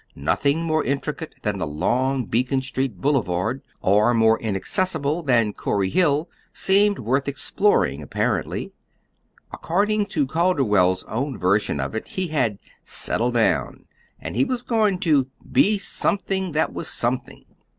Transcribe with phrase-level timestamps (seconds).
[0.15, 6.27] Nothing more intricate than the long Beacon Street boulevard, or more inaccessible than Corey Hill
[6.51, 8.71] seemed worth exploring, apparently.
[9.53, 13.85] According to Calderwell's own version of it, he had "settled down";
[14.19, 17.45] he was going to "be something that was something."